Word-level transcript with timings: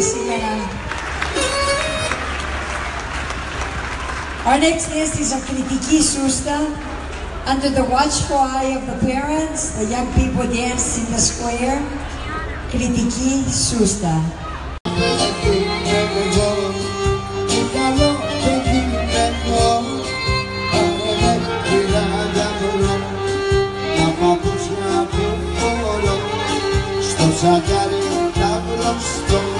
Κρήτη 0.00 0.02
σήμερα. 0.02 0.52
Our 4.48 4.58
next 4.66 4.86
guest 4.94 5.14
is 5.22 5.30
a 5.32 5.40
κριτική 5.48 6.00
σούστα. 6.10 6.58
Under 7.52 7.70
the 7.78 7.84
watchful 7.94 8.40
eye 8.56 8.70
of 8.78 8.84
the 8.90 8.98
parents, 9.10 9.60
the 9.78 9.86
young 9.94 10.08
people 10.18 10.46
danced 10.60 10.92
in 11.00 11.06
the 11.14 11.20
square. 11.30 11.80
Κριτική 12.70 13.32
σούστα. 13.68 14.14
Σακάρι 27.40 28.32
τα 28.34 28.62
γλωστό 28.66 29.59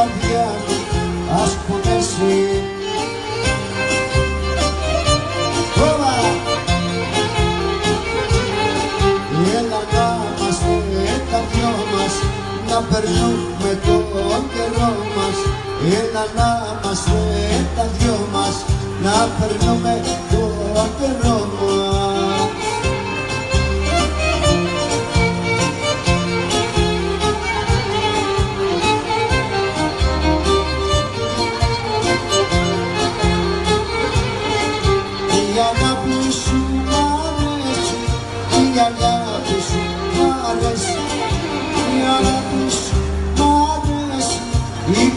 καρδιά 0.00 0.46
μου 0.66 0.76
ας 1.42 1.52
πονέσει. 1.66 2.38
Τώρα, 5.76 6.14
έλα 9.58 9.82
να 9.94 10.06
είμαστε 10.38 10.74
τα 11.30 11.40
δυο 11.52 11.72
μας, 11.92 12.14
να 12.68 12.78
περνούμε 12.90 13.72
τον 13.86 14.42
καιρό 14.54 14.92
μας, 15.16 15.38
έλα 16.00 16.24
να 16.36 16.48
είμαστε 16.72 17.20
τα 17.76 17.84
δυο 17.98 18.18
μας, 18.32 18.56
να 19.04 19.16
περνούμε 19.38 20.00
τον 20.30 20.88
καιρό 20.98 21.38
μας. 21.38 21.49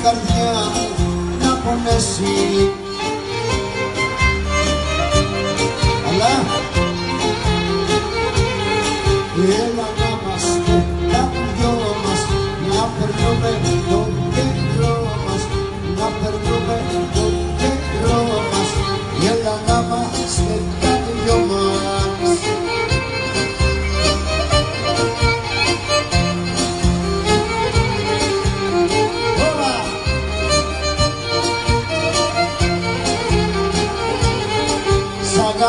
Καρδιά 0.03 0.53
μου 0.75 1.38
να 1.40 1.56
πονέσει. 1.56 2.83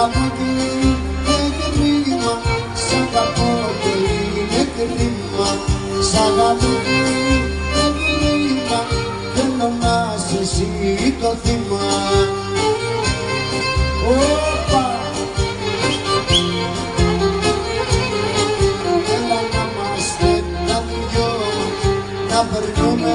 Σ' 0.04 0.06
αγαπώ 0.06 0.26
και 0.37 0.44
είναι 0.53 1.41
κρίμα, 1.75 2.34
σ' 2.84 2.94
αγαπώ 3.00 3.50
και 3.82 3.92
είναι 4.04 4.62
κρίμα, 4.76 5.48
σ' 6.09 6.16
αγαπώ 6.26 6.72
και 6.84 6.97
είναι 7.20 7.87
κρίμα, 8.09 8.81
θέλω 9.34 9.69
να 9.81 10.15
είσαι 10.16 10.38
εσύ 10.42 11.15
το 11.20 11.31
θύμα. 11.42 11.87
Όπα! 14.09 14.84
Έλα 19.15 19.41
να 19.53 19.62
είμαστε 19.71 20.44
τα 20.66 20.82
δυο, 20.88 21.31
να 22.31 22.41
περνούμε 22.50 23.15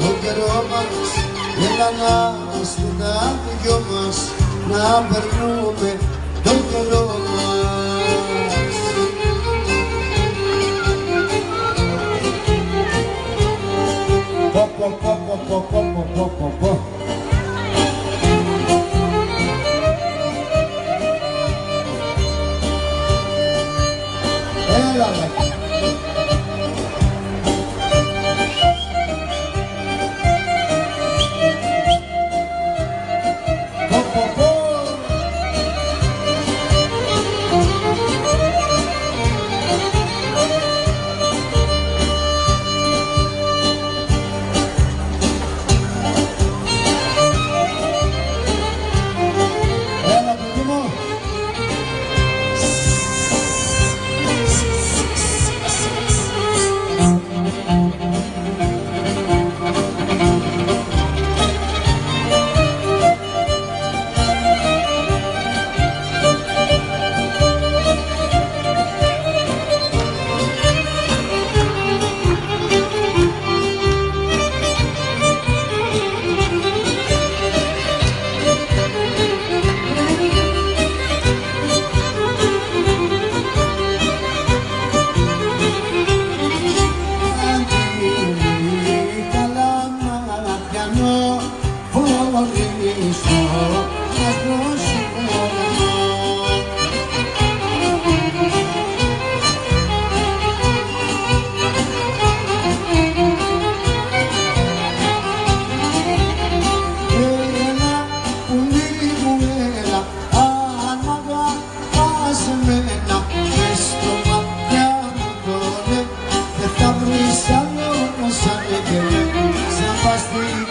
τον 0.00 0.14
καιρό 0.22 0.64
μας, 0.70 1.10
έλα 1.66 1.88
να 2.02 2.14
είμαστε 2.54 2.86
τα 2.98 3.34
δυο 3.62 3.82
μας, 3.90 4.43
na 4.68 5.02
perfume 5.08 5.98
de 6.42 6.50
un 6.50 6.62
color 6.70 7.34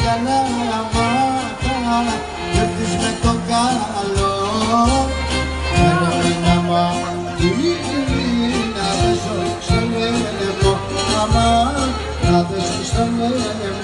καλά 0.04 0.42
μάτα 0.94 2.16
κι 2.52 2.60
έρθεις 2.60 2.94
με 3.02 3.12
το 3.24 3.34
καλό. 3.50 4.34
Ένα 6.32 6.62
μα 6.70 6.86
να 8.76 8.90
δέσω 9.00 9.36
στο 9.62 9.74
νεύμα 9.74 10.80
Αμά 11.22 11.74
να 12.32 12.44
δέσω 12.44 12.84
στο 12.84 13.04
νεύμα 13.18 13.83